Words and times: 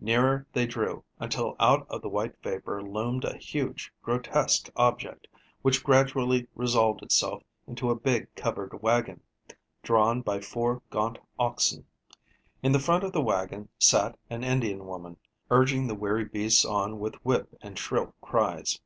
Nearer 0.00 0.46
they 0.54 0.64
drew, 0.66 1.04
until 1.20 1.54
out 1.60 1.86
of 1.90 2.00
the 2.00 2.08
white 2.08 2.34
vapor 2.42 2.82
loomed 2.82 3.26
a 3.26 3.36
huge, 3.36 3.92
grotesque 4.00 4.70
object, 4.76 5.26
which 5.60 5.84
gradually 5.84 6.48
resolved 6.54 7.02
itself 7.02 7.42
into 7.66 7.90
a 7.90 7.94
big 7.94 8.34
covered 8.34 8.80
wagon, 8.82 9.20
drawn 9.82 10.22
by 10.22 10.40
four 10.40 10.80
gaunt 10.88 11.18
oxen. 11.38 11.84
In 12.62 12.72
the 12.72 12.78
front 12.80 13.04
of 13.04 13.12
the 13.12 13.20
wagon 13.20 13.68
sat 13.78 14.18
an 14.30 14.42
Indian 14.42 14.86
woman, 14.86 15.18
urging 15.50 15.86
the 15.86 15.94
weary 15.94 16.24
beasts 16.24 16.64
on 16.64 16.98
with 16.98 17.16
whip 17.22 17.54
and 17.60 17.78
shrill 17.78 18.14
cries. 18.22 18.80